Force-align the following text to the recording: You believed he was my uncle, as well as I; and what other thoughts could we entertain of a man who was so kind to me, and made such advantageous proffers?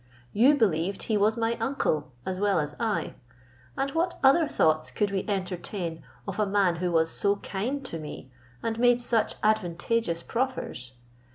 You 0.33 0.55
believed 0.55 1.03
he 1.03 1.15
was 1.15 1.37
my 1.37 1.55
uncle, 1.59 2.11
as 2.25 2.39
well 2.39 2.57
as 2.59 2.75
I; 2.79 3.13
and 3.77 3.91
what 3.91 4.17
other 4.23 4.47
thoughts 4.47 4.89
could 4.89 5.11
we 5.11 5.23
entertain 5.27 6.01
of 6.27 6.39
a 6.39 6.45
man 6.47 6.77
who 6.77 6.91
was 6.91 7.11
so 7.11 7.35
kind 7.35 7.85
to 7.85 7.99
me, 7.99 8.31
and 8.63 8.79
made 8.79 8.99
such 8.99 9.35
advantageous 9.43 10.23
proffers? 10.23 10.93